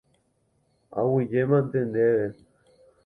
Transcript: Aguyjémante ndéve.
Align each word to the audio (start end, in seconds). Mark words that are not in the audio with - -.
Aguyjémante 0.99 1.79
ndéve. 1.89 2.27